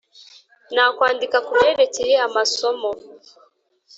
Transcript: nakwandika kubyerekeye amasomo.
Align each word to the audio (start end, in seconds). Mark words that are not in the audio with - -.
nakwandika 0.73 1.37
kubyerekeye 1.45 2.15
amasomo. 2.27 2.91